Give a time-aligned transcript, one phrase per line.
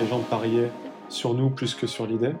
[0.00, 0.70] les gens pariaient
[1.08, 2.32] sur nous plus que sur l'idée.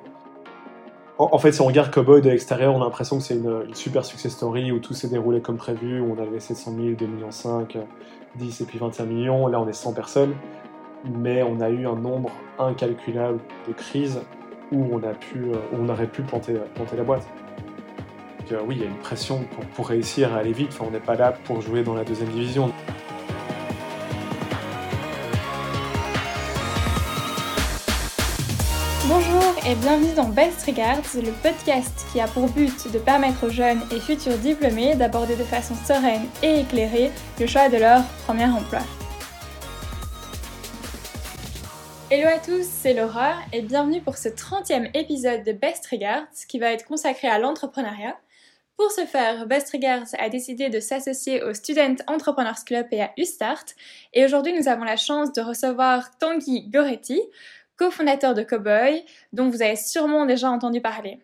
[1.16, 4.04] En, fait, si on regarde Cowboy de l'extérieur, on a l'impression que c'est une, super
[4.04, 7.30] success story où tout s'est déroulé comme prévu, où on avait 700 000, 2 millions
[7.30, 7.78] 5,
[8.34, 9.46] 10 et puis 21 millions.
[9.46, 10.34] Là, on est 100 personnes,
[11.04, 13.38] mais on a eu un nombre incalculable
[13.68, 14.20] de crises
[14.72, 16.54] où on, a pu, euh, où on aurait pu planter,
[16.96, 17.28] la boîte.
[18.50, 20.70] Euh, oui, il y a une pression pour, pour réussir à aller vite.
[20.72, 22.72] Enfin, on n'est pas là pour jouer dans la deuxième division.
[29.66, 33.80] Et bienvenue dans Best Regards, le podcast qui a pour but de permettre aux jeunes
[33.90, 38.80] et futurs diplômés d'aborder de façon sereine et éclairée le choix de leur premier emploi.
[42.10, 46.58] Hello à tous, c'est Laura et bienvenue pour ce 30e épisode de Best Regards qui
[46.58, 48.18] va être consacré à l'entrepreneuriat.
[48.76, 53.12] Pour ce faire, Best Regards a décidé de s'associer au Student Entrepreneurs Club et à
[53.16, 53.74] Ustart
[54.12, 57.22] et aujourd'hui nous avons la chance de recevoir Tanguy Goretti,
[57.76, 61.20] cofondateur de Cowboy, dont vous avez sûrement déjà entendu parler.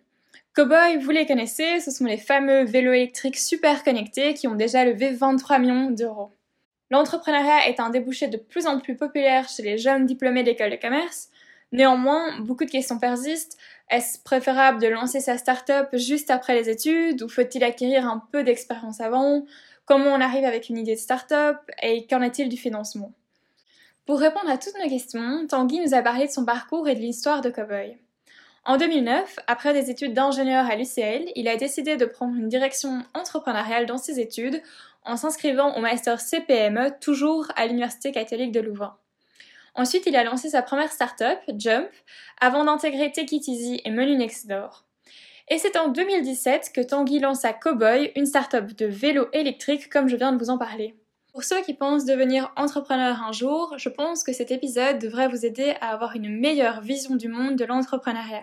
[0.54, 4.84] Cowboy, vous les connaissez, ce sont les fameux vélos électriques super connectés qui ont déjà
[4.84, 6.32] levé 23 millions d'euros.
[6.90, 10.76] L'entrepreneuriat est un débouché de plus en plus populaire chez les jeunes diplômés d'école de
[10.76, 11.28] commerce.
[11.70, 13.56] Néanmoins, beaucoup de questions persistent.
[13.90, 18.42] Est-ce préférable de lancer sa start-up juste après les études ou faut-il acquérir un peu
[18.42, 19.44] d'expérience avant?
[19.84, 23.12] Comment on arrive avec une idée de start-up et qu'en est-il du financement?
[24.06, 27.00] Pour répondre à toutes nos questions, Tanguy nous a parlé de son parcours et de
[27.00, 27.96] l'histoire de Cowboy.
[28.64, 33.02] En 2009, après des études d'ingénieur à l'UCL, il a décidé de prendre une direction
[33.14, 34.62] entrepreneuriale dans ses études
[35.04, 38.96] en s'inscrivant au master CPME, toujours à l'Université catholique de Louvain.
[39.74, 41.88] Ensuite, il a lancé sa première start-up, Jump,
[42.40, 43.48] avant d'intégrer Take It
[43.84, 44.52] et Menu Next.
[45.48, 50.16] Et c'est en 2017 que Tanguy à Cowboy, une start-up de vélo électrique comme je
[50.16, 50.94] viens de vous en parler.
[51.32, 55.46] Pour ceux qui pensent devenir entrepreneur un jour, je pense que cet épisode devrait vous
[55.46, 58.42] aider à avoir une meilleure vision du monde de l'entrepreneuriat.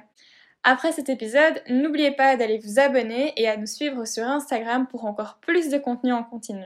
[0.64, 5.04] Après cet épisode, n'oubliez pas d'aller vous abonner et à nous suivre sur Instagram pour
[5.04, 6.64] encore plus de contenu en continu.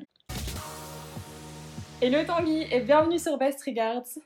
[2.04, 4.20] Hello Tanguy et bienvenue sur Best Regards.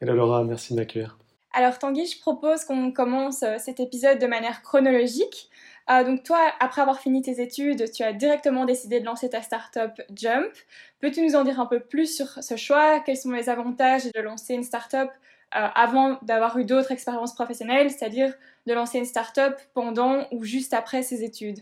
[0.00, 1.18] Hello Laura, merci de m'accueillir.
[1.52, 5.50] Alors Tanguy, je propose qu'on commence euh, cet épisode de manière chronologique.
[5.90, 9.42] Euh, donc toi, après avoir fini tes études, tu as directement décidé de lancer ta
[9.42, 10.52] startup Jump.
[11.00, 13.00] Peux-tu nous en dire un peu plus sur ce choix?
[13.00, 15.10] Quels sont les avantages de lancer une startup
[15.54, 18.32] euh, avant d'avoir eu d'autres expériences professionnelles, c'est-à-dire
[18.66, 21.58] de lancer une startup pendant ou juste après ses études?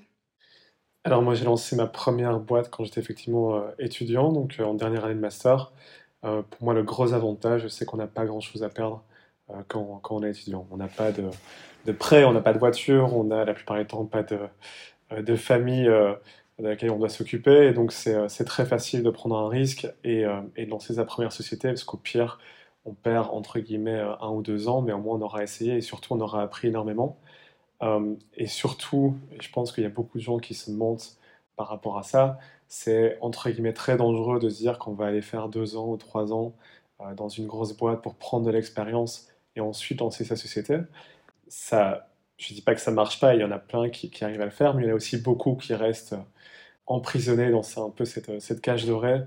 [1.04, 5.06] Alors moi j'ai lancé ma première boîte quand j'étais effectivement euh, étudiant, donc en dernière
[5.06, 5.72] année de master.
[6.20, 9.02] pour moi le gros avantage c'est qu'on n'a pas grand-chose à perdre
[9.68, 10.66] quand, on est étudiant.
[10.70, 11.24] On n'a pas de
[11.86, 14.38] de prêt, on n'a pas de voiture, on a la plupart du temps pas de,
[15.12, 16.14] euh, famille euh,
[16.58, 17.68] de laquelle on doit s'occuper.
[17.68, 20.24] Et donc euh, c'est très facile de prendre un risque et,
[20.56, 22.38] et de lancer sa première société parce qu'au pire,
[22.84, 25.80] on perd entre guillemets un ou deux ans, mais au moins on aura essayé et
[25.80, 27.18] surtout on aura appris énormément.
[28.36, 31.16] et surtout, je pense qu'il y a beaucoup de gens qui se mentent
[31.56, 32.38] par rapport à ça.
[32.68, 35.96] C'est entre guillemets très dangereux de se dire qu'on va aller faire deux ans ou
[35.96, 36.54] trois ans
[37.16, 40.78] dans une grosse boîte pour prendre de l'expérience et ensuite lancer sa société
[42.38, 44.46] je dis pas que ça marche pas, il y en a plein qui, arrivent à
[44.46, 46.16] le faire, mais il y en a aussi beaucoup qui restent
[46.86, 49.22] emprisonnés dans un peu cette, cette cage dorée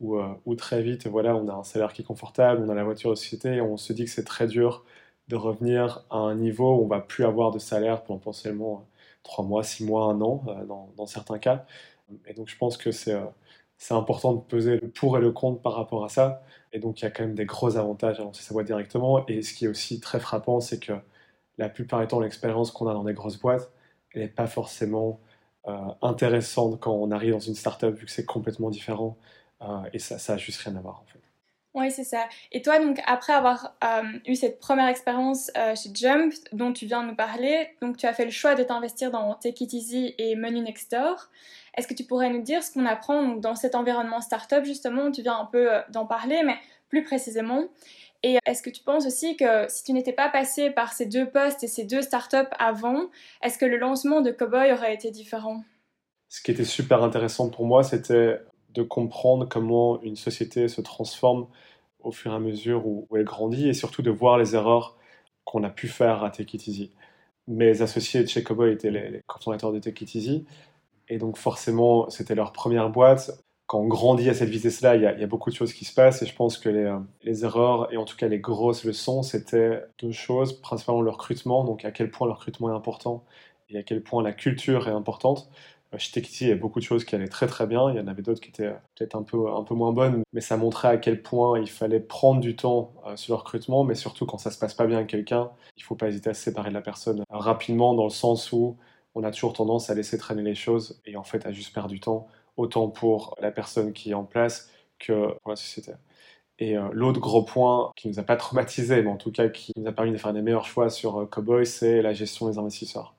[0.00, 2.74] où, euh, où, très vite, voilà, on a un salaire qui est confortable, on a
[2.74, 4.84] la voiture de société, on se dit que c'est très dur
[5.28, 8.86] de revenir à un niveau où on va plus avoir de salaire pendant potentiellement
[9.22, 10.64] 3 mois, 6 mois, 1 an, euh,
[10.96, 11.66] dans, certains cas.
[12.26, 13.24] Et donc je pense que c'est euh,
[13.78, 16.42] c'est important de peser le pour et le contre par rapport à ça.
[16.72, 19.26] Et donc il y a quand même des gros avantages à lancer sa boîte directement.
[19.28, 20.92] Et ce qui est aussi très frappant, c'est que
[21.58, 23.70] la plupart du temps, l'expérience qu'on a dans des grosses boîtes,
[24.14, 25.20] elle n'est pas forcément
[25.68, 25.72] euh,
[26.02, 29.16] intéressante quand on arrive dans une startup, vu que c'est complètement différent.
[29.62, 31.18] Euh, et ça, ça a juste rien à voir, en fait.
[31.74, 32.26] Oui, c'est ça.
[32.52, 37.02] Et toi, donc, après avoir euh, eu cette première expérience chez Jump, dont tu viens
[37.02, 40.14] de nous parler, donc tu as fait le choix de t'investir dans Take It Easy
[40.16, 41.28] et Money Next Door.
[41.76, 45.20] Est-ce que tu pourrais nous dire ce qu'on apprend dans cet environnement startup, justement Tu
[45.20, 46.56] viens un peu d'en parler, mais
[46.88, 47.64] plus précisément.
[48.22, 51.28] Et est-ce que tu penses aussi que si tu n'étais pas passé par ces deux
[51.28, 53.10] postes et ces deux startups avant,
[53.42, 55.62] est-ce que le lancement de Cowboy aurait été différent?
[56.28, 58.40] Ce qui était super intéressant pour moi, c'était
[58.74, 61.46] de comprendre comment une société se transforme
[62.00, 64.96] au fur et à mesure où, elle grandit et surtout de voir les erreurs
[65.44, 66.92] qu'on a pu faire à Take It Easy.
[67.48, 70.44] Mes associés de chez Cowboy étaient les, les de Take It Easy
[71.08, 73.30] et donc forcément c'était leur première boîte
[73.66, 76.22] quand on grandit à cette vitesse-là, il, y, a beaucoup de choses qui se passent
[76.22, 79.82] et je pense que les, les erreurs et en tout cas les grosses leçons, c'était
[79.98, 83.24] deux choses, principalement le recrutement, donc à quel point le recrutement est important
[83.68, 85.50] et à quel point la culture est importante.
[85.98, 87.90] Chez Tekiti, il y avait beaucoup de choses qui allaient très très bien.
[87.90, 90.40] Il y en avait d'autres qui étaient peut-être un peu, un peu moins bonnes, mais
[90.40, 94.26] ça montrait à quel point il fallait prendre du temps sur le recrutement, mais surtout
[94.26, 96.68] quand ça se passe pas bien avec quelqu'un, il faut pas hésiter à se séparer
[96.68, 98.76] de la personne rapidement, dans le sens où
[99.14, 101.88] on a toujours tendance à laisser traîner les choses et en fait à juste perdre
[101.88, 105.92] du temps, autant pour la personne qui est en place que pour la société.
[106.58, 109.72] Et euh, l'autre gros point qui nous a pas traumatisé, mais en tout cas qui
[109.76, 112.58] nous a permis de faire des meilleurs choix sur euh, Cowboy, c'est la gestion des
[112.58, 113.14] investisseurs.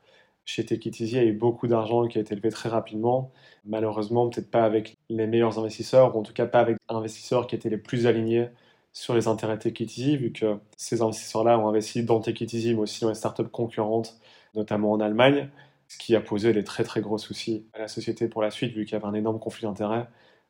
[0.45, 3.31] Chez Take il y a eu beaucoup d'argent qui a été élevé très rapidement.
[3.66, 7.56] Malheureusement, peut-être pas avec les meilleurs investisseurs, ou en tout cas pas avec investisseurs qui
[7.56, 8.48] étaient les plus alignés
[8.94, 9.86] sur les intérêts Take
[10.18, 14.19] vu que ces investisseurs-là ont investi dans Take mais aussi dans les startups concurrentes,
[14.56, 15.50] notamment en Allemagne,
[15.88, 18.74] ce qui a posé des très très gros soucis à la société pour la suite,
[18.74, 20.07] vu qu'il y avait un énorme conflit d'intérêts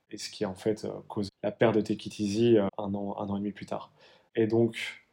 [0.10, 3.30] et ce qui en fait euh, cause la perte de Easy euh, un an, un
[3.30, 3.92] an et demi plus tard.
[4.36, 5.04] Et donc,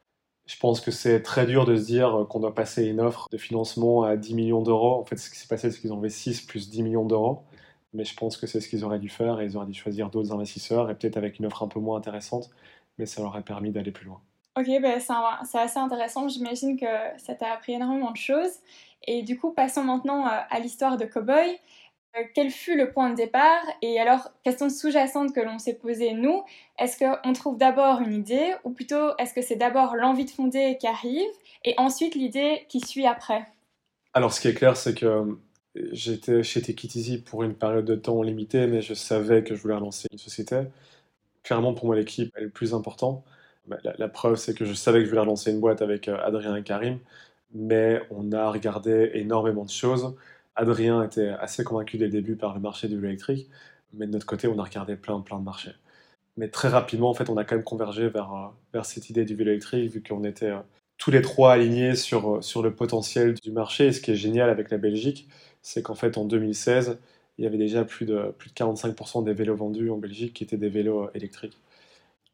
[0.47, 3.29] je pense que c'est très dur de se dire euh, qu'on doit passer une offre
[3.31, 5.01] de financement à 10 millions d'euros.
[5.01, 7.45] En fait, ce qui s'est passé, c'est qu'ils ont investi 6 plus 10 millions d'euros.
[7.93, 10.11] Mais je pense que c'est ce qu'ils auraient dû faire et ils auraient dû choisir
[10.11, 12.51] d'autres investisseurs et peut-être avec une offre un peu moins intéressante,
[12.99, 14.21] mais ça leur aurait permis d'aller plus loin.
[14.57, 16.29] Ok, ben c'est assez intéressant.
[16.29, 16.87] J'imagine que
[17.19, 18.53] ça t'a appris énormément de choses.
[19.07, 21.59] Et du coup, passons maintenant à l'histoire de Cowboy.
[22.17, 23.63] Euh, quel fut le point de départ?
[23.83, 26.45] Et alors, question sous-jacente que l'on s'est posée, nous,
[26.79, 30.77] est-ce qu'on trouve d'abord une idée ou plutôt est-ce que c'est d'abord l'envie de fonder
[30.79, 31.29] qui arrive
[31.65, 33.47] et ensuite l'idée qui suit après?
[34.13, 35.35] Alors, ce qui est clair, c'est que euh,
[35.91, 39.75] j'étais chez Tekitizi pour une période de temps limitée, mais je savais que je voulais
[39.75, 40.63] relancer une société.
[41.43, 43.25] Clairement, pour moi, l'équipe est le plus important.
[43.67, 46.07] Bah, la, la preuve, c'est que je savais que je voulais relancer une boîte avec
[46.07, 47.01] euh, Adrien et Karim,
[47.55, 50.15] mais on a regardé énormément de choses
[50.57, 53.49] Adrien était assez convaincu dès le début par le marché du vélo électrique,
[53.93, 55.73] mais de notre côté, on a regardé plein, plein de marchés.
[56.37, 59.25] Mais très rapidement, en fait, on a quand même convergé vers, euh, vers cette idée
[59.25, 60.61] du vélo électrique, vu qu'on était euh,
[60.99, 63.89] tous les trois alignés sur, euh, sur le potentiel du marché.
[63.89, 65.29] Et ce qui est génial avec la Belgique,
[65.63, 66.99] c'est qu'en fait, en 2016,
[67.39, 70.45] il y avait déjà plus de, plus de 45% des vélos vendus en Belgique qui
[70.45, 71.59] étaient des vélos électriques.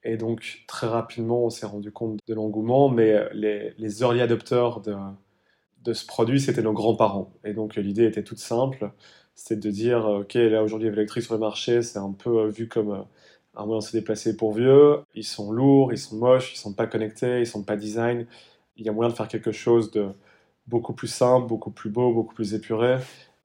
[0.02, 4.80] Et donc, très rapidement, on s'est rendu compte de l'engouement, mais les, les early adopters
[4.80, 7.32] de, ce produit, c'était nos grands-parents.
[7.44, 8.92] Et donc l'idée était toute simple,
[9.34, 12.48] c'était de dire, euh, ok, là aujourd'hui l'électrique sur le marché, c'est un peu euh,
[12.48, 13.02] vu comme euh,
[13.54, 16.74] un moyen de se déplacer pour vieux, ils sont lourds, ils sont moches, ils sont
[16.74, 18.26] pas connectés, ils sont pas design,
[18.76, 20.10] il y a moyen de faire quelque chose de
[20.66, 22.98] beaucoup plus simple, beaucoup plus beau, beaucoup plus épuré,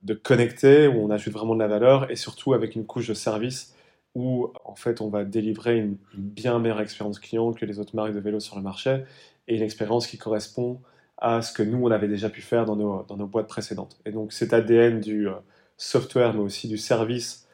[0.03, 3.13] de connecter, où on ajoute vraiment de la valeur, et surtout avec une couche de
[3.13, 3.74] service
[4.15, 8.13] où en fait on va délivrer une, bien meilleure expérience client que les autres marques
[8.13, 9.03] de vélos sur le marché,
[9.47, 10.81] et une expérience qui correspond
[11.17, 13.97] à ce que nous, on avait déjà pu faire dans nos, boîtes précédentes.
[14.05, 15.33] Et donc cet ADN du euh,
[15.77, 17.47] software, mais aussi du service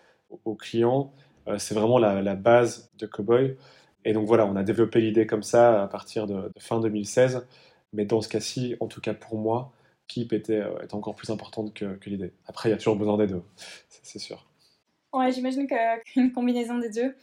[0.46, 1.14] aux clients,
[1.48, 3.58] euh, c'est vraiment la, base de Cowboy.
[4.06, 7.46] Et donc voilà, on a développé l'idée comme ça à partir de, fin 2016.
[7.94, 9.72] Mais dans ce cas-ci, en tout cas pour moi,
[10.08, 12.34] Keep était, euh, encore plus importante que, que l'idée.
[12.48, 13.44] Après, il y a toujours besoin des deux,
[14.04, 14.51] c'est sûr.
[15.14, 15.68] Ouais, j'imagine
[16.06, 17.16] qu'une combinaison des deux.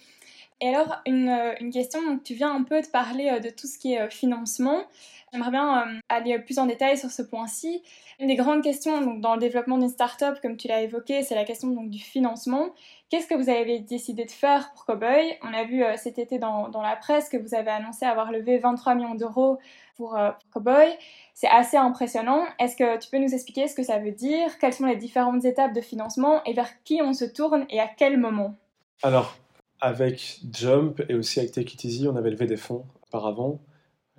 [0.60, 1.30] Et alors, une,
[1.60, 4.84] une question, tu viens un peu de parler de tout ce qui est financement.
[5.32, 7.82] J'aimerais bien euh, aller plus en détail sur ce point-ci.
[8.18, 11.44] Une des grandes questions dans le développement d'une startup, comme tu l'as évoqué, c'est la
[11.44, 12.70] question donc, du financement.
[13.10, 15.36] Qu'est-ce que vous avez décidé de faire pour Cowboy?
[15.42, 18.58] On a vu euh, cet été dans, la presse que vous avez annoncé avoir levé
[18.58, 19.58] 23 millions d'euros
[19.96, 20.88] pour, euh, pour Cowboy.
[21.34, 22.44] C'est assez impressionnant.
[22.58, 24.58] Est-ce que tu peux nous expliquer ce que ça veut dire?
[24.58, 27.86] Quelles sont les différentes étapes de financement et vers qui on se tourne et à
[27.86, 28.54] quel moment?
[29.02, 29.36] Alors,
[29.80, 33.60] avec Jump et aussi avec Take Easy, on avait levé des fonds auparavant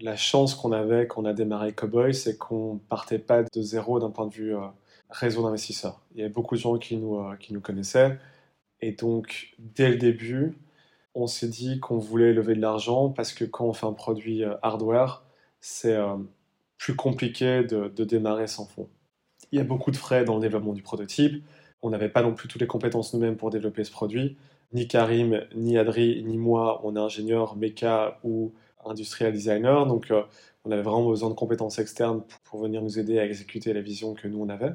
[0.01, 3.99] la chance qu'on avait quand on a démarré Cowboy, c'est qu'on partait pas de zéro
[3.99, 4.61] d'un point de vue euh,
[5.09, 6.01] réseau d'investisseurs.
[6.13, 8.17] Il y avait beaucoup de gens qui nous, euh, qui nous connaissaient.
[8.81, 10.57] Et donc, dès le début,
[11.15, 14.43] on s'est dit qu'on voulait lever de l'argent parce que quand on fait un produit
[14.43, 15.23] euh, hardware,
[15.59, 15.97] c'est
[16.77, 18.87] plus compliqué de, démarrer sans fonds.
[19.51, 21.43] Il y a beaucoup de frais dans le développement du prototype.
[21.81, 24.37] On n'avait pas non plus toutes les compétences nous-mêmes pour développer ce produit.
[24.71, 28.53] Ni Karim, ni Adri, ni moi, on est ingénieur méca ou
[28.85, 30.23] industrial designer, donc euh,
[30.65, 34.13] on avait vraiment besoin de compétences externes pour, venir nous aider à exécuter la vision
[34.13, 34.73] que nous on avait.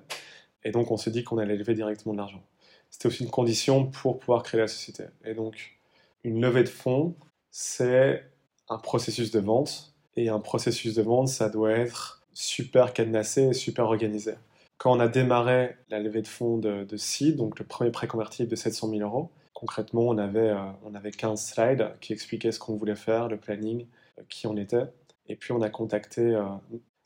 [0.62, 2.42] Et donc on s'est dit qu'on allait lever directement de l'argent.
[2.90, 5.04] C'était aussi une condition pour pouvoir créer la société.
[5.24, 5.78] Et donc
[6.24, 7.16] une levée de fonds,
[7.50, 8.24] c'est
[8.68, 9.94] un processus de vente.
[10.16, 14.34] Et un processus de vente, ça doit être super cadenassé et super organisé.
[14.78, 18.48] Quand on a démarré la levée de fonds de, de donc le premier prêt convertible
[18.48, 22.58] de 700 000 euros, concrètement, on avait, euh, on avait 15 slides qui expliquaient ce
[22.58, 23.86] qu'on voulait faire, le planning,
[24.18, 24.84] euh, qui on était.
[25.28, 26.44] Et puis on a contacté euh,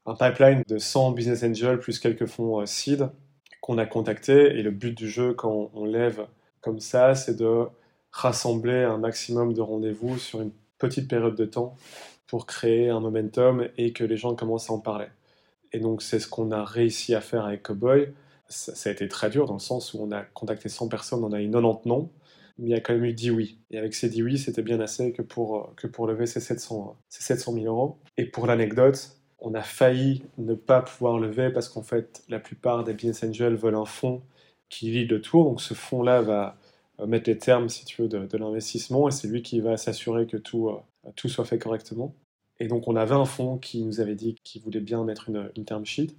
[0.06, 3.08] un pipeline de 100 business angels plus quelques fonds seed
[3.60, 4.58] qu'on a contacté.
[4.58, 6.26] Et le but du jeu, quand on lève
[6.60, 7.66] comme ça, c'est de
[8.10, 11.76] rassembler un maximum de rendez-vous sur une petite période de temps
[12.26, 15.06] pour créer un momentum et que les gens commencent à en parler.
[15.72, 18.12] Et donc c'est ce qu'on a réussi à faire avec Cowboy.
[18.48, 21.32] ça, a été très dur dans le sens où on a contacté 100 personnes, on
[21.32, 22.10] a eu 90 noms,
[22.58, 23.58] mais il y a quand même eu 10 oui.
[23.70, 26.96] Et avec ces 10 oui, c'était bien assez que pour, que pour lever ces 700,
[27.08, 27.98] ces 700 000 euros.
[28.16, 32.84] Et pour l'anecdote, on a failli ne pas pouvoir lever parce qu'en fait, la plupart
[32.84, 34.22] des business angels veulent un fonds
[34.68, 35.44] qui lit le tour.
[35.44, 36.56] Donc ce fonds-là va
[37.06, 40.36] mettre les termes, si tu veux, de, l'investissement et c'est lui qui va s'assurer que
[40.36, 40.80] tout, euh,
[41.14, 42.14] tout soit fait correctement.
[42.58, 45.50] Et donc on avait un fonds qui nous avait dit qu'il voulait bien mettre une,
[45.56, 46.16] une term sheet.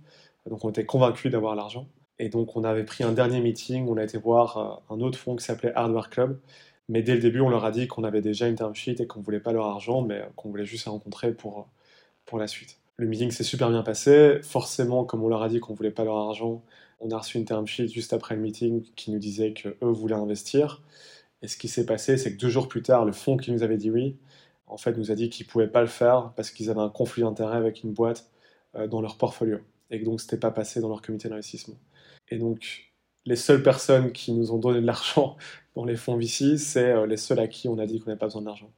[0.50, 1.88] Donc on était convaincus d'avoir l'argent.
[2.20, 4.58] Et donc on avait pris un dernier meeting, on a été voir
[4.90, 6.40] euh, un autre fonds qui s'appelait Hardware Club.
[6.90, 9.08] Mais dès le début, on leur a dit qu'on avait déjà une term sheet et
[9.08, 11.68] qu'on ne voulait pas leur argent, mais qu'on voulait juste les rencontrer pour,
[12.26, 12.80] pour la suite.
[12.98, 14.40] Le meeting s'est super bien passé.
[14.44, 16.64] Forcément, comme on leur a dit qu'on ne voulait pas leur argent,
[17.00, 20.16] on a reçu une term sheet juste après le meeting qui nous disait qu'eux voulaient
[20.16, 20.82] investir.
[21.42, 23.64] Et ce qui s'est passé, c'est que deux jours plus tard, le fonds qui nous
[23.64, 24.18] avait dit oui,
[24.68, 26.90] en fait, nous a dit qu'ils ne pouvaient pas le faire parce qu'ils avaient un
[26.90, 28.30] conflit d'intérêt avec une boîte
[28.76, 29.60] euh, dans leur portfolio.
[29.92, 31.76] Et que donc, ce n'était pas passé dans leur comité d'investissement.
[32.29, 32.91] Et donc,
[33.25, 35.38] les seules personnes qui nous ont donné de l'argent
[35.75, 38.19] dans les fonds VC, c'est euh, les seuls à qui on a dit qu'on n'avait
[38.19, 38.71] pas besoin d'argent.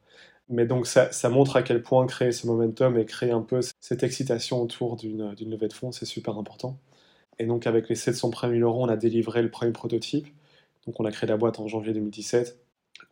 [0.49, 4.03] Mais donc ça, montre à quel point créer ce momentum et créer un peu cette
[4.03, 6.77] excitation autour d'une levée de fonds, c'est super important.
[7.39, 10.27] Et donc avec les 700 premiers euros, on a délivré le premier prototype.
[10.85, 12.59] Donc on a créé la boîte en janvier 2017.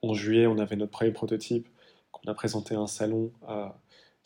[0.02, 1.70] En juillet, on avait notre premier prototype
[2.12, 3.68] qu'on a présenté à un salon euh,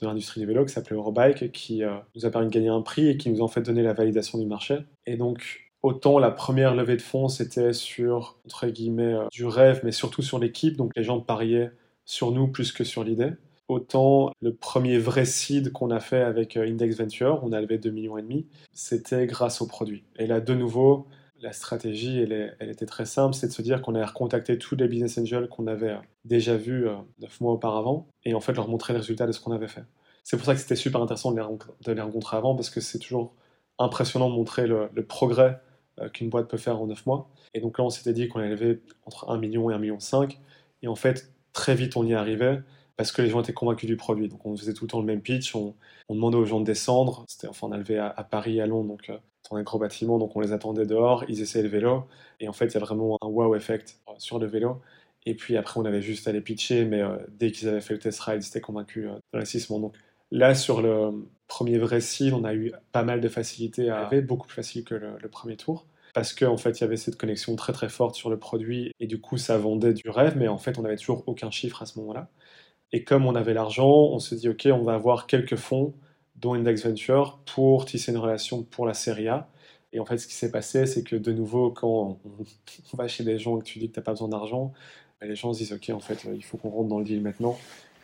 [0.01, 2.81] de l'industrie du vélo qui s'appelait Eurobike, qui euh, nous a permis de gagner un
[2.81, 4.79] prix et qui nous a en fait donné la validation du marché.
[5.05, 9.81] Et donc autant la première levée de fonds, c'était sur, entre guillemets, euh, du rêve,
[9.83, 10.77] mais surtout sur l'équipe.
[10.77, 11.71] Donc les gens pariaient
[12.05, 13.31] sur nous plus que sur l'idée.
[13.67, 17.77] Autant le premier vrai seed qu'on a fait avec euh, Index Venture, on a levé
[17.77, 20.03] 2,5 millions, c'était grâce au produit.
[20.17, 21.07] Et là, de nouveau,
[21.39, 24.75] la stratégie, elle, elle était très simple, c'est de se dire qu'on allait recontacter tous
[24.75, 26.87] les business angels qu'on avait euh, déjà vus
[27.19, 29.83] neuf mois auparavant, et en fait leur montrer les résultats de ce qu'on avait fait.
[30.23, 31.37] C'est pour ça que c'était super intéressant de
[31.93, 33.33] les, rencontrer avant, parce que c'est toujours
[33.79, 35.59] impressionnant de montrer le, progrès
[36.13, 37.29] qu'une boîte peut faire en neuf mois.
[37.53, 39.97] Et donc là, on s'était dit qu'on allait lever entre 1 million et 1,5 million.
[40.81, 42.61] Et en fait, très vite on y arrivait
[42.97, 44.27] parce que les gens étaient convaincus du produit.
[44.27, 45.75] Donc on faisait tout le temps le même pitch, on,
[46.09, 47.25] demandait aux gens de descendre.
[47.27, 49.17] C'était, enfin, on a levé à, Paris, à Londres, donc euh,
[49.49, 52.05] dans un gros bâtiment, donc on les attendait dehors, ils essayaient le vélo,
[52.39, 54.81] et en fait il y a vraiment un wow effect euh, sur le vélo.
[55.25, 57.93] Et puis après on avait juste à les pitcher, mais euh, dès qu'ils avaient fait
[57.93, 59.79] le test ride, ils étaient convaincus de l'investissement.
[59.79, 59.95] Donc
[60.31, 64.21] là sur le premier vrai site, on a eu pas mal de facilité à arriver,
[64.21, 67.17] beaucoup plus facile que le premier tour parce qu'en en fait, il y avait cette
[67.17, 70.47] connexion très très forte sur le produit et du coup, ça vendait du rêve, mais
[70.47, 72.29] en fait, on n'avait toujours aucun chiffre à ce moment-là.
[72.91, 75.95] Et comme on avait l'argent, on se dit, OK, on va avoir quelques fonds,
[76.35, 79.49] dont Index Venture, pour tisser une relation pour la série A.
[79.91, 83.23] Et en fait, ce qui s'est passé, c'est que de nouveau, quand on, va chez
[83.23, 84.73] des gens et que tu dis que tu n'as pas besoin d'argent,
[85.19, 87.21] ben, les gens se disent, OK, en fait, il faut qu'on rentre dans le deal
[87.21, 87.57] maintenant.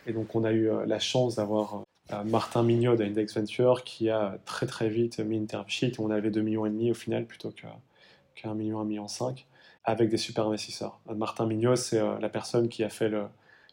[0.06, 1.84] Et donc, on a eu euh, la chance d'avoir
[2.20, 5.94] euh, Martin Mignot d'Index Venture qui a très très vite mis une term sheet.
[5.98, 7.66] On avait 2,5 millions et demi au final plutôt que
[8.48, 9.46] un million, un million cinq,
[9.84, 11.00] avec des super investisseurs.
[11.14, 13.26] Martin Mignot, c'est euh, la personne qui a fait le,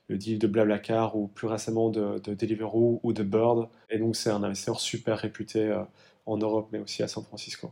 [0.10, 3.68] deal de Blablacar ou plus récemment de, Deliveroo ou de Bird.
[3.90, 5.84] Et donc, c'est un investisseur super réputé euh,
[6.26, 7.72] en Europe, mais aussi à San Francisco.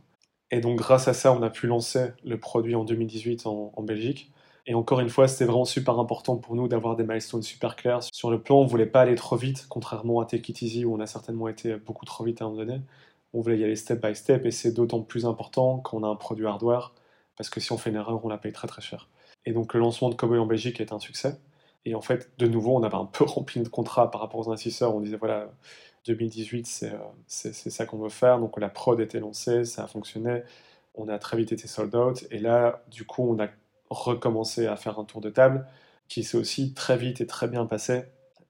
[0.50, 4.30] Et donc, grâce à ça, on a pu lancer le produit en 2018 en, Belgique.
[4.66, 8.02] Et encore une fois, c'était vraiment super important pour nous d'avoir des milestones super clairs.
[8.12, 10.94] Sur le plan, on voulait pas aller trop vite, contrairement à Take It Easy, où
[10.94, 12.80] on a certainement été beaucoup trop vite à un moment donné
[13.36, 16.08] on voulait y aller step by step et c'est d'autant plus important quand on a
[16.08, 16.94] un produit hardware
[17.36, 19.10] parce que si on fait une erreur, on la paye très très cher.
[19.44, 21.38] Et donc le lancement de Cowboy en Belgique est un succès.
[21.84, 24.50] Et en fait, de nouveau, on avait un peu rempli de contrat par rapport aux
[24.50, 24.94] investisseurs.
[24.94, 25.50] On disait voilà,
[26.06, 28.38] 2018, euh, c'est ça qu'on veut faire.
[28.40, 30.42] Donc la prod était lancée, ça a fonctionné.
[30.94, 32.26] On a très vite été sold out.
[32.30, 33.48] Et là, du coup, on a
[33.90, 35.66] recommencé à faire un tour de table
[36.08, 38.04] qui s'est aussi très vite et très bien passé.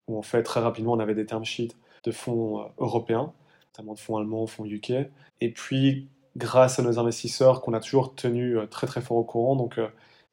[0.08, 3.32] Où en fait, très rapidement, on avait des term sheets de fonds euh, européens
[3.76, 4.92] notamment de fonds allemands, fonds UK.
[5.40, 9.24] Et puis, grâce à nos investisseurs qu'on a toujours tenus euh, très très fort au
[9.24, 9.88] courant, donc euh,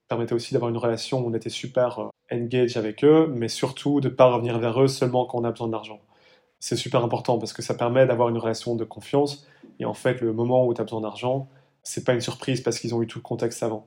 [0.07, 3.99] permettait aussi d'avoir une relation où on était super euh, engage avec eux, mais surtout
[3.99, 5.99] de ne pas revenir vers eux seulement quand on a besoin d'argent.
[6.59, 9.45] C'est super important parce que ça permet d'avoir une relation de confiance.
[9.79, 11.49] Et en fait, le moment où tu as besoin d'argent,
[11.83, 13.85] c'est pas une surprise parce qu'ils ont eu tout le contexte avant.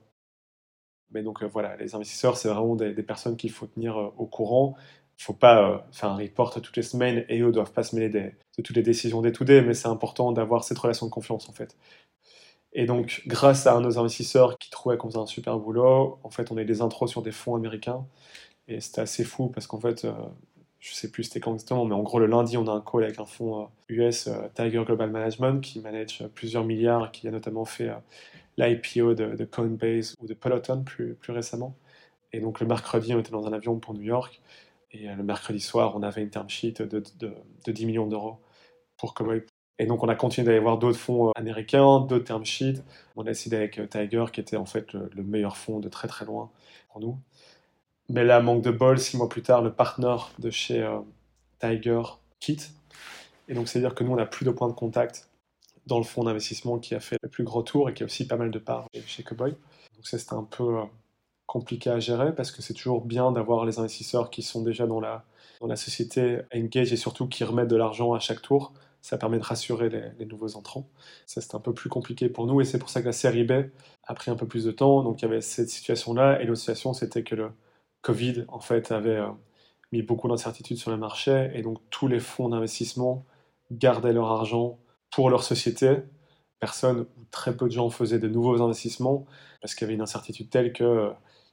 [1.12, 4.76] Mais donc voilà, les investisseurs, c'est vraiment des, personnes qu'il faut tenir au courant
[5.18, 7.94] il faut pas euh, faire un report toutes les semaines et eux doivent pas se
[7.96, 8.32] mêler de
[8.62, 11.76] toutes les décisions des to mais c'est important d'avoir cette relation de confiance en fait.
[12.72, 16.52] Et donc, grâce à nos investisseurs qui trouvaient qu'on faisait un super boulot, en fait,
[16.52, 18.06] on a eu des intros sur des fonds américains.
[18.68, 20.12] Et c'était assez fou parce qu'en fait, je euh,
[20.80, 23.04] je sais plus c'était quand exactement, mais en gros, le lundi, on a un call
[23.04, 27.64] avec un fonds US, euh, Tiger Global Management, qui manage plusieurs milliards, qui a notamment
[27.64, 27.90] fait
[28.56, 31.76] l'IPO de, Coinbase ou de Peloton plus, récemment.
[32.32, 34.40] Et donc, le mercredi, on était dans un avion pour New York.
[34.92, 37.02] Et euh, le mercredi soir, on avait une term sheet de,
[37.66, 38.40] 10 millions d'euros
[38.96, 39.42] pour Cowboy.
[39.78, 42.82] Et donc on a continué d'aller voir d'autres fonds américains, d'autres term sheets.
[43.14, 46.24] On a décidé avec Tiger, qui était en fait le, meilleur fonds de très très
[46.24, 46.50] loin
[46.88, 47.18] pour nous.
[48.08, 50.88] Mais là, manque de bol, six mois plus tard, le partenaire de chez
[51.58, 52.00] Tiger
[52.40, 52.72] quitte.
[53.48, 55.28] Et donc c'est-à-dire que nous, on n'a plus de point de contact
[55.86, 58.26] dans le fonds d'investissement qui a fait le plus gros tour et qui a aussi
[58.26, 59.52] pas mal de parts chez Cowboy.
[59.94, 60.78] Donc ça, c'était un peu
[61.46, 65.00] compliqué à gérer parce que c'est toujours bien d'avoir les investisseurs qui sont déjà dans
[65.00, 65.24] la,
[65.60, 68.72] dans la société engage et surtout qui remettent de l'argent à chaque tour.
[69.00, 69.88] Ça permet de rassurer
[70.18, 70.88] les, nouveaux entrants.
[71.26, 73.44] Ça, c'est un peu plus compliqué pour nous et c'est pour ça que la série
[73.44, 73.52] B
[74.04, 75.02] a pris un peu plus de temps.
[75.04, 77.52] Donc, il y avait cette situation-là et l'autre situation, c'était que le
[78.02, 79.28] Covid, en fait, avait euh,
[79.92, 83.24] mis beaucoup d'incertitudes sur le marché et donc tous les fonds d'investissement
[83.70, 84.78] gardaient leur argent
[85.10, 85.98] pour leur société.
[86.60, 89.26] Personne ou très peu de gens faisaient de nouveaux investissements
[89.60, 91.10] parce qu'il y avait une incertitude telle que euh,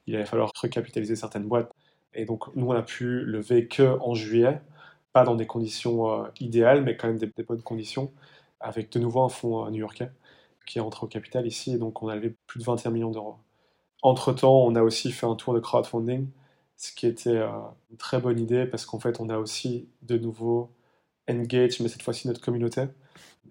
[0.07, 1.71] allait falloir recapitaliser certaines boîtes.
[2.13, 4.61] Et donc, nous, on a pu lever que en juillet,
[5.13, 8.13] pas dans des conditions euh, idéales, mais quand même des, bonnes conditions,
[8.59, 10.11] avec de nouveau un fonds euh, new-yorkais
[10.65, 13.11] qui est entré au capital ici, et donc on a levé plus de 21 millions
[13.11, 13.37] d'euros.
[14.03, 16.29] Entre-temps, on a aussi fait un tour de crowdfunding,
[16.77, 17.41] ce qui était
[17.91, 20.71] une très bonne idée, parce qu'en fait, on a aussi de nouveau
[21.29, 22.83] engage, mais cette fois-ci notre communauté.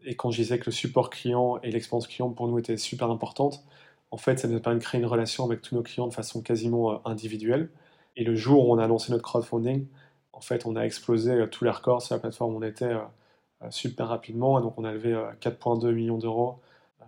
[0.04, 3.10] Et quand je disais que le support client et l'expérience client pour nous était super
[3.10, 3.64] importante,
[4.10, 6.42] en fait, ça nous permis de créer une relation avec tous nos clients de façon
[6.42, 7.70] quasiment euh, individuelle.
[8.16, 9.86] Et le jour où on a lancé notre crowdfunding,
[10.32, 12.84] en fait, on a explosé euh, tous les records sur la plateforme où on était
[12.84, 14.58] euh, super rapidement.
[14.58, 16.60] Et donc, on a levé 4,2 millions d'euros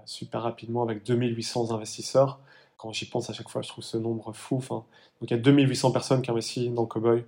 [0.06, 2.40] super rapidement avec 2800 investisseurs.
[2.76, 4.62] Quand j'y pense à chaque fois, je trouve ce nombre fou.
[4.68, 4.84] donc,
[5.22, 7.24] il y a 2800 personnes qui ont investi dans Cowboy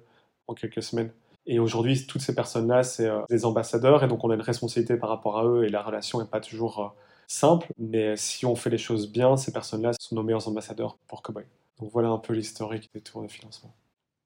[0.47, 1.11] en quelques semaines.
[1.47, 4.03] Et aujourd'hui, toutes ces personnes-là, c'est des ambassadeurs.
[4.03, 5.65] Et donc, on a une responsabilité par rapport à eux.
[5.65, 6.95] Et la relation n'est pas toujours
[7.27, 11.23] simple, mais si on fait les choses bien, ces personnes-là sont nos meilleurs ambassadeurs pour
[11.23, 11.45] Cowboy.
[11.81, 13.75] Donc voilà un peu l'historique des tours de financement.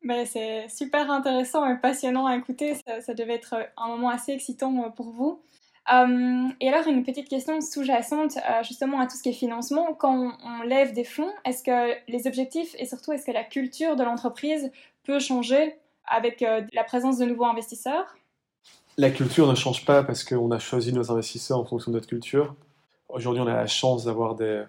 [0.02, 2.74] Ben, c'est super intéressant et passionnant à écouter.
[3.00, 5.42] Ça, devait être un moment assez excitant euh, pour vous.
[5.90, 9.94] Hum, et alors, une petite question sous-jacente euh, justement à tout ce qui est financement.
[9.94, 13.96] Quand on, lève des fonds, est-ce que les objectifs et surtout est-ce que la culture
[13.96, 14.70] de l'entreprise
[15.04, 18.16] peut changer avec euh, la présence de nouveaux investisseurs
[18.96, 22.08] La culture ne change pas parce qu'on a choisi nos investisseurs en fonction de notre
[22.08, 22.54] culture.
[23.08, 24.64] Aujourd'hui, on a la chance d'avoir des,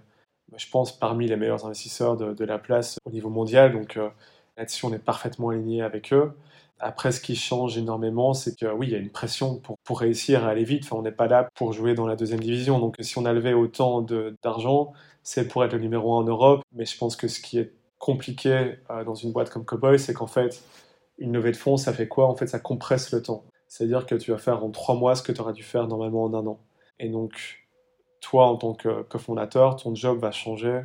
[0.55, 3.73] je pense, parmi les meilleurs investisseurs de, la place au niveau mondial.
[3.73, 4.09] Donc euh,
[4.57, 6.31] là-dessus, on est parfaitement aligné avec eux.
[6.79, 9.99] Après, ce qui change énormément, c'est que oui, il y a une pression pour, pour
[9.99, 10.83] réussir à aller vite.
[10.85, 12.79] Enfin, on n'est pas là pour jouer dans la deuxième division.
[12.79, 14.03] Donc si on a levé autant
[14.41, 16.63] d'argent, c'est pour être le numéro un en Europe.
[16.73, 20.13] Mais je pense que ce qui est compliqué euh, dans une boîte comme Cowboy, c'est
[20.13, 20.63] qu'en fait,
[21.21, 22.27] une levée de fonds, ça fait quoi?
[22.27, 23.45] En fait, ça compresse le temps.
[23.67, 26.23] C'est-à-dire que tu vas faire en trois mois ce que tu aurais dû faire normalement
[26.25, 26.59] en un an.
[26.99, 27.65] Et donc,
[28.19, 30.81] toi, en tant que cofondateur, ton job va changer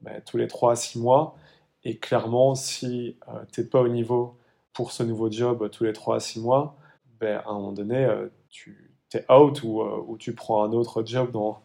[0.00, 1.36] ben, tous les 3 à 6 mois.
[1.84, 4.38] Et clairement, si euh, tu n'es pas au niveau
[4.72, 6.76] pour ce nouveau job tous les 3 à 6 mois,
[7.20, 10.72] ben, à un moment donné, euh, tu es out ou, euh, ou, tu prends un
[10.72, 11.62] autre job dans,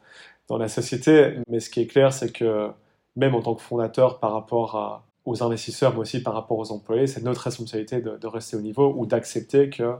[0.47, 1.37] dans la société.
[1.47, 2.69] Mais ce qui est clair, c'est que
[3.15, 6.71] même en tant que fondateur, par rapport à, aux investisseurs, mais aussi par rapport aux
[6.71, 9.95] employés, c'est notre responsabilité de, de, rester au niveau ou d'accepter que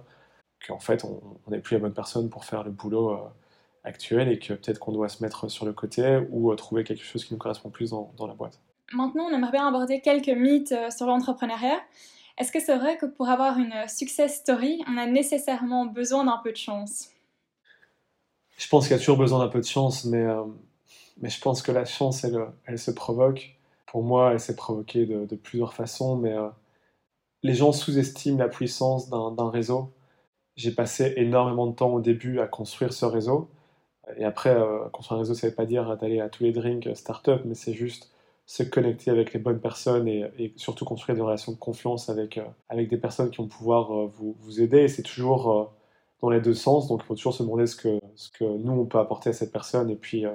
[0.68, 3.32] qu'en fait, on n'est plus la bonne personne pour faire le boulot
[3.84, 7.04] actuelle et que peut-être qu'on doit se mettre sur le côté ou euh, trouver quelque
[7.04, 8.60] chose qui nous correspond plus dans, la boîte.
[8.92, 11.80] Maintenant, on aimerait bien aborder quelques mythes euh, sur l'entrepreneuriat.
[12.38, 16.40] Est-ce que c'est vrai que pour avoir une success story, on a nécessairement besoin d'un
[16.44, 17.10] peu de chance?
[18.58, 20.44] Je pense qu'il y a toujours besoin d'un peu de chance, mais, euh,
[21.22, 23.59] mais je pense que la chance, elle, elle se provoque.
[23.91, 26.36] Pour moi, elle s'est provoquée de, plusieurs façons, mais
[27.43, 29.91] les gens sous-estiment la puissance d'un réseau.
[30.56, 33.49] J'ai passé énormément de temps au début à construire ce réseau.
[34.17, 36.52] Et après, euh, construire un réseau, ça ne veut pas dire d'aller à tous les
[36.52, 38.12] drinks euh, start-up, mais c'est juste
[38.45, 42.43] se connecter avec les bonnes personnes et, surtout construire des relations de confiance avec, euh,
[42.67, 44.80] avec des personnes qui vont pouvoir vous, vous, aider.
[44.80, 45.71] Et c'est toujours
[46.21, 48.73] dans les deux sens, donc il faut toujours se demander ce que, ce que nous,
[48.73, 49.89] on peut apporter à cette personne.
[49.89, 50.25] Et puis,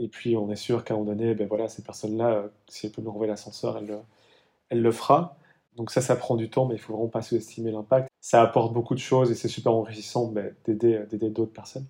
[0.00, 2.92] et puis on est sûr qu'à un moment donné, ben voilà, ces personnes-là, si elles
[2.92, 3.98] peuvent nous renvoyer l'ascenseur, elles,
[4.70, 5.36] elles le fera.
[5.76, 8.08] Donc ça, ça prend du temps, mais il faut vraiment pas sous-estimer l'impact.
[8.20, 11.86] Ça apporte beaucoup de choses et c'est super enrichissant ben, d'aider d'autres personnes.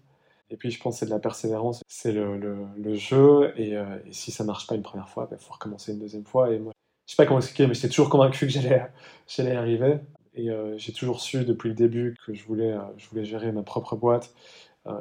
[0.50, 3.52] Et puis, je pense que c'est de la persévérance, c'est le, le, jeu.
[3.56, 6.00] Et, euh, et, si ça marche pas une première fois, il ben, faut recommencer une
[6.00, 6.52] deuxième fois.
[6.52, 6.72] Et moi,
[7.06, 8.84] je sais pas comment expliquer, mais j'étais toujours convaincu que j'allais,
[9.28, 10.00] j'allais arriver.
[10.34, 13.52] Et euh, j'ai toujours su depuis le début que je voulais, euh, je voulais gérer
[13.52, 14.34] ma propre boîte.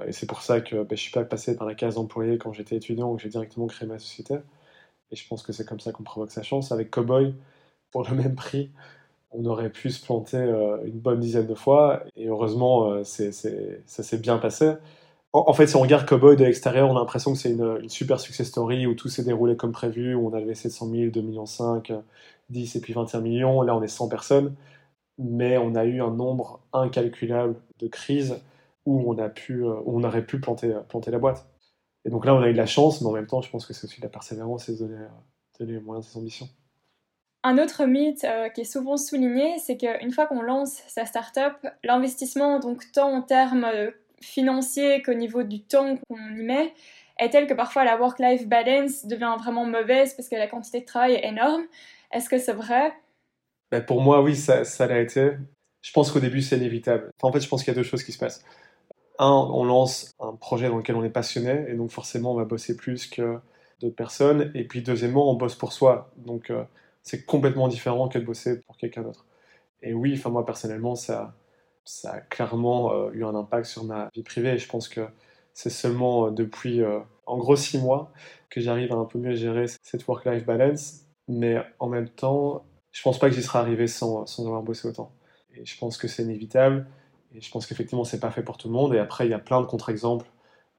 [0.07, 2.53] Et c'est pour ça que ben, je suis pas passé par la case employé quand
[2.53, 4.35] j'étais étudiant, que j'ai directement créé ma société.
[5.11, 6.71] Et je pense que c'est comme ça qu'on provoque sa chance.
[6.71, 7.33] Avec Cowboy,
[7.91, 8.71] pour le même prix,
[9.31, 10.37] on aurait pu se planter
[10.85, 12.03] une bonne dizaine de fois.
[12.15, 14.73] Et heureusement, c'est, ça s'est bien passé.
[15.31, 18.19] En, fait, si on regarde Cowboy de l'extérieur, on a l'impression que c'est une, super
[18.19, 21.21] success story où tout s'est déroulé comme prévu, où on a levé 700 000, 2
[21.21, 21.93] millions 5,
[22.49, 23.61] 10 et puis 21 millions.
[23.61, 24.55] Là, on est 100 personnes.
[25.19, 28.39] Mais on a eu un nombre incalculable de crises
[28.89, 31.47] où on, a pu, où on aurait pu planter, planter la boîte.
[32.05, 33.65] Et donc là, on a eu de la chance, mais en même temps, je pense
[33.65, 35.05] que c'est aussi de la persévérance et de donner,
[35.59, 36.49] donner les moyens de ses ambitions.
[37.43, 42.59] Un autre mythe qui est souvent souligné, c'est qu'une fois qu'on lance sa startup, l'investissement,
[42.59, 43.65] donc tant en termes
[44.21, 46.73] financiers qu'au niveau du temps qu'on y met,
[47.17, 50.85] est tel que parfois la work-life balance devient vraiment mauvaise parce que la quantité de
[50.85, 51.63] travail est énorme.
[52.11, 52.93] Est-ce que c'est vrai?
[53.71, 55.33] Ben Pour moi, oui, ça, ça l'a été.
[55.81, 57.11] Je pense qu'au début, c'est inévitable.
[57.21, 58.43] en fait, je pense qu'il y a deux choses qui se passent.
[59.19, 62.45] Un, on lance un projet dans lequel on est passionné, et donc forcément, on va
[62.45, 63.39] bosser plus que
[63.81, 64.51] d'autres personnes.
[64.55, 66.11] Et puis, deuxièmement, on bosse pour soi.
[66.17, 66.63] Donc, euh,
[67.03, 69.25] c'est complètement différent que de bosser pour quelqu'un d'autre.
[69.81, 71.35] Et oui, enfin, moi, personnellement, ça,
[72.05, 74.51] a clairement euh, eu un impact sur ma vie privée.
[74.51, 75.01] Et je pense que
[75.53, 76.81] c'est seulement euh, depuis,
[77.25, 78.11] en gros, six mois
[78.49, 81.01] que j'arrive à un peu mieux gérer cette work-life balance.
[81.27, 84.87] Mais en même temps, je pense pas que j'y serais arrivé sans, sans avoir bossé
[84.87, 85.11] autant.
[85.55, 86.87] Et je pense que c'est inévitable.
[87.35, 88.93] Et je pense qu'effectivement, c'est pas fait pour tout le monde.
[88.93, 90.25] Et après, il y a plein de contre-exemples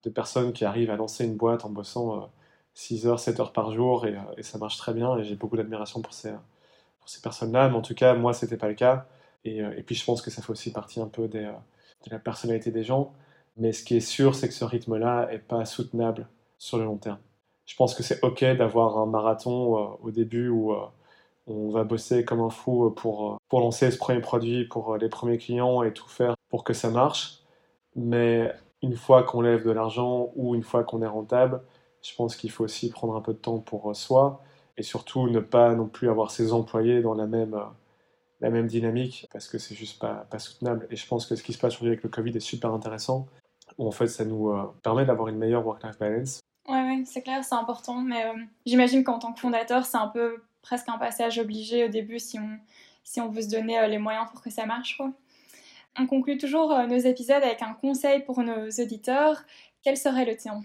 [0.05, 2.31] de personnes qui arrivent à lancer une boîte en bossant
[2.75, 5.17] 6 euh, heures, 7 heures par jour et, ça marche très bien.
[5.19, 6.33] Et j'ai beaucoup d'admiration pour ces,
[7.01, 7.69] pour ces personnes-là.
[7.69, 9.07] Mais en tout cas, moi, c'était pas le cas.
[9.45, 11.51] Et, et, puis, je pense que ça fait aussi partie un peu des,
[12.07, 13.13] de la personnalité des gens.
[13.57, 16.97] Mais ce qui est sûr, c'est que ce rythme-là n'est pas soutenable sur le long
[16.97, 17.19] terme.
[17.67, 20.81] Je pense que c'est OK d'avoir un marathon euh, au début où euh,
[21.47, 25.09] on va bosser comme un fou pour, euh, pour lancer ce premier produit, pour les
[25.09, 27.39] premiers clients et tout faire pour que ça marche.
[27.97, 31.63] Mais une fois qu'on lève de l'argent ou une fois qu'on est rentable,
[32.03, 34.43] je pense qu'il faut aussi prendre un peu de temps pour soi
[34.77, 37.59] et surtout ne pas non plus avoir ses employés dans la même,
[38.41, 40.87] la même dynamique parce que c'est juste pas, soutenable.
[40.91, 43.27] Et je pense que ce qui se passe aujourd'hui avec le Covid est super intéressant
[43.87, 46.41] en fait ça nous euh, permet d'avoir une meilleure work-life balance.
[46.69, 48.35] Ouais, ouais c'est clair, c'est important, mais euh,
[48.67, 52.39] j'imagine qu'en tant que fondateur, c'est un peu presque un passage obligé au début si
[52.39, 52.59] on,
[53.03, 55.01] si on veut se donner euh, les moyens pour que ça marche.
[55.99, 59.43] On conclut toujours nos épisodes avec un conseil pour nos auditeurs.
[59.83, 60.63] Quel serait le tien?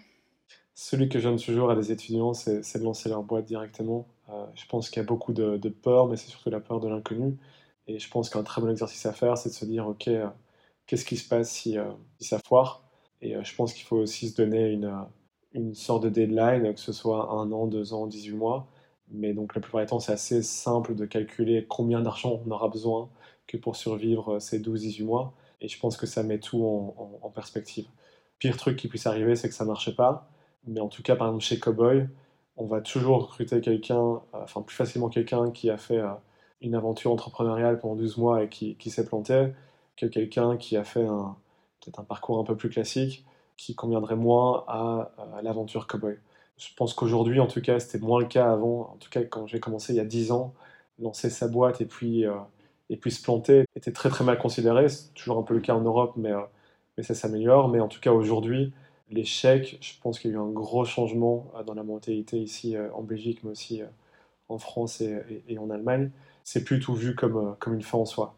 [0.73, 4.07] Celui que je donne toujours à des étudiants, c'est de lancer leur boîte directement.
[4.55, 7.37] je pense qu'il y a beaucoup de, peur, mais c'est surtout la peur de l'inconnu.
[7.87, 10.09] Et je pense qu'un très bon exercice à faire, c'est de se dire, OK,
[10.85, 11.77] qu'est-ce qui se passe si,
[12.19, 12.85] si ça foire?
[13.21, 15.01] Et euh, je pense qu'il faut aussi se donner une, euh,
[15.53, 18.67] une sorte de deadline, que ce soit un an, deux ans, 18 mois.
[19.11, 22.69] Mais donc la plupart du temps, c'est assez simple de calculer combien d'argent on aura
[22.69, 23.09] besoin
[23.47, 25.33] que pour survivre euh, ces 12-18 mois.
[25.61, 27.87] Et je pense que ça met tout en, perspective.
[28.39, 30.29] Pire truc qui puisse arriver, c'est que ça ne marche pas.
[30.67, 32.07] Mais en tout cas, par exemple, chez Cowboy,
[32.57, 36.01] on va toujours recruter quelqu'un, enfin plus facilement quelqu'un qui a fait
[36.61, 39.47] une aventure entrepreneuriale pendant 12 mois et qui, s'est planté,
[39.97, 41.37] que quelqu'un qui a fait un,
[41.85, 43.25] peut un parcours un peu plus classique
[43.57, 45.11] qui conviendrait moins à,
[45.43, 46.17] l'aventure cowboy.
[46.57, 48.91] Je pense qu'aujourd'hui, en tout cas, c'était moins le cas avant.
[48.93, 50.53] En tout cas, quand j'ai commencé il y a 10 ans,
[50.99, 52.33] lancer sa boîte et puis, euh,
[52.89, 54.89] et puis se planter était très très mal considéré.
[54.89, 56.41] C'est toujours un peu le cas en Europe, mais, euh,
[56.97, 57.69] mais ça s'améliore.
[57.69, 58.73] Mais en tout cas, aujourd'hui,
[59.09, 62.75] l'échec, je pense qu'il y a eu un gros changement euh, dans la mentalité ici
[62.93, 63.81] en Belgique, mais aussi
[64.49, 66.11] en France et, en Allemagne.
[66.43, 68.35] C'est plus tout vu comme, comme une fin en soi.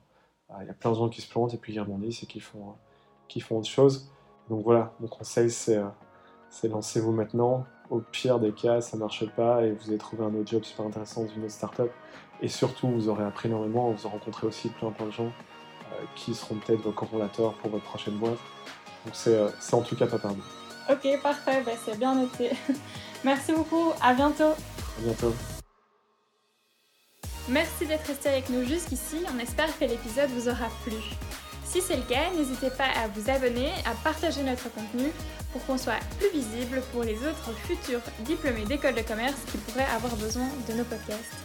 [0.62, 2.40] Il y a plein de gens qui se plantent et puis ils rebondissent et qui
[2.40, 2.76] font
[3.28, 4.10] qui font autre chose.
[4.50, 5.90] Donc voilà, mon conseil c'est euh,
[6.64, 7.66] lancez-vous maintenant.
[7.90, 10.64] Au pire des cas, ça ne marche pas et vous allez trouvé un autre job
[10.64, 11.92] super intéressant dans une autre startup.
[12.42, 15.32] Et surtout, vous aurez appris énormément, vous aurez rencontré aussi plein plein de gens
[15.94, 18.40] euh, qui seront peut-être vos cofondateurs pour votre prochaine boîte.
[19.06, 20.42] Donc c'est euh, en tout cas pas perdu.
[20.90, 22.52] Ok, parfait, bah, c'est bien noté.
[23.24, 24.52] Merci beaucoup, à bientôt.
[24.52, 25.34] À bientôt.
[27.50, 30.96] Merci d'être resté avec nous jusqu'ici, on espère que l'épisode vous aura plu.
[31.78, 35.12] Si c'est le cas, n'hésitez pas à vous abonner, à partager notre contenu
[35.52, 39.86] pour qu'on soit plus visible pour les autres futurs diplômés d'école de commerce qui pourraient
[39.96, 41.36] avoir besoin de nos podcasts.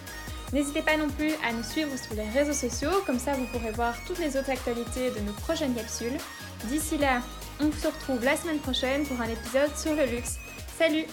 [0.55, 3.73] N'hésitez pas non plus à nous suivre sur les réseaux sociaux, comme ça vous pourrez
[3.73, 6.17] voir toutes les autres actualités de nos prochaines capsules.
[6.65, 7.21] D'ici là,
[7.61, 10.39] on se retrouve la semaine prochaine pour un épisode sur le luxe.
[10.79, 11.05] Salut